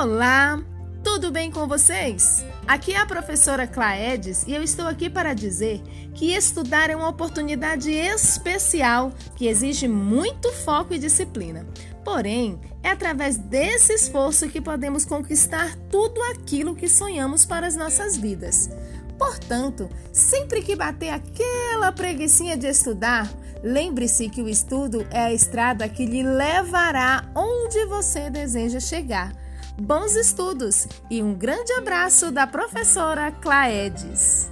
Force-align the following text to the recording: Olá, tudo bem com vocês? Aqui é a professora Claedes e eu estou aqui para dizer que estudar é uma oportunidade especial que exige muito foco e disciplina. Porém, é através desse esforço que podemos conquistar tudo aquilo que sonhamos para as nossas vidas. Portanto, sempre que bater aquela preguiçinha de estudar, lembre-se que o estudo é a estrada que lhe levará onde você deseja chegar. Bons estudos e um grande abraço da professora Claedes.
Olá, 0.00 0.62
tudo 1.02 1.32
bem 1.32 1.50
com 1.50 1.66
vocês? 1.66 2.44
Aqui 2.68 2.92
é 2.92 2.98
a 2.98 3.04
professora 3.04 3.66
Claedes 3.66 4.44
e 4.46 4.54
eu 4.54 4.62
estou 4.62 4.86
aqui 4.86 5.10
para 5.10 5.34
dizer 5.34 5.82
que 6.14 6.32
estudar 6.36 6.88
é 6.88 6.94
uma 6.94 7.08
oportunidade 7.08 7.90
especial 7.90 9.10
que 9.34 9.48
exige 9.48 9.88
muito 9.88 10.52
foco 10.52 10.94
e 10.94 11.00
disciplina. 11.00 11.66
Porém, 12.04 12.60
é 12.80 12.90
através 12.90 13.36
desse 13.38 13.92
esforço 13.92 14.48
que 14.48 14.60
podemos 14.60 15.04
conquistar 15.04 15.74
tudo 15.90 16.22
aquilo 16.30 16.76
que 16.76 16.88
sonhamos 16.88 17.44
para 17.44 17.66
as 17.66 17.74
nossas 17.74 18.16
vidas. 18.16 18.70
Portanto, 19.18 19.88
sempre 20.12 20.62
que 20.62 20.76
bater 20.76 21.10
aquela 21.10 21.90
preguiçinha 21.90 22.56
de 22.56 22.68
estudar, 22.68 23.28
lembre-se 23.64 24.28
que 24.28 24.42
o 24.42 24.48
estudo 24.48 25.04
é 25.10 25.22
a 25.22 25.34
estrada 25.34 25.88
que 25.88 26.06
lhe 26.06 26.22
levará 26.22 27.28
onde 27.34 27.84
você 27.86 28.30
deseja 28.30 28.78
chegar. 28.78 29.47
Bons 29.80 30.16
estudos 30.16 30.88
e 31.08 31.22
um 31.22 31.32
grande 31.32 31.72
abraço 31.74 32.32
da 32.32 32.48
professora 32.48 33.30
Claedes. 33.30 34.50